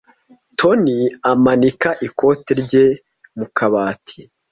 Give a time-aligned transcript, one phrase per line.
[0.59, 0.95] Toni
[1.31, 2.85] amanika ikote rye
[3.37, 4.19] mu kabati.